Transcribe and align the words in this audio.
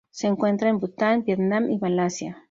Se 0.11 0.25
encuentra 0.25 0.69
en 0.69 0.79
Bután, 0.79 1.23
Vietnam 1.25 1.69
y 1.69 1.77
Malasia. 1.77 2.39